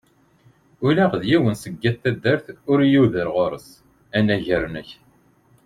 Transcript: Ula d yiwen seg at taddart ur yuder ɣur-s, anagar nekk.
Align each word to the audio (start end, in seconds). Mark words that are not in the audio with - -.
Ula 0.87 1.05
d 1.21 1.23
yiwen 1.29 1.55
seg 1.63 1.83
at 1.89 1.95
taddart 2.01 2.45
ur 2.71 2.79
yuder 2.93 3.27
ɣur-s, 3.35 3.67
anagar 4.17 4.63
nekk. 4.73 4.89